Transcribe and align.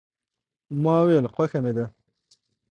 ما 0.81 0.93
وویل، 1.01 1.25
خوښه 1.33 1.59
مې 1.63 1.71
ده. 1.77 1.85